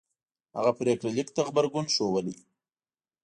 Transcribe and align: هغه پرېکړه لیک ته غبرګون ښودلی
هغه 0.57 0.71
پرېکړه 0.79 1.09
لیک 1.15 1.29
ته 1.35 1.41
غبرګون 1.47 1.85
ښودلی 1.93 2.35